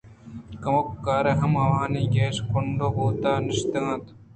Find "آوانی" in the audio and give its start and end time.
1.65-2.03